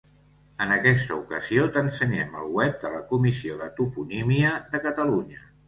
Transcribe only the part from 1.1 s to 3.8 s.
ocasió t'ensenyem el web de la Comissió de